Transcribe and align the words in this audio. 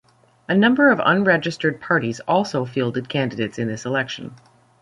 A 0.49 0.55
number 0.57 0.89
of 0.89 0.99
unregistered 1.05 1.79
parties 1.79 2.21
also 2.21 2.65
fielded 2.65 3.07
candidates 3.07 3.59
in 3.59 3.67
this 3.67 3.85
election. 3.85 4.33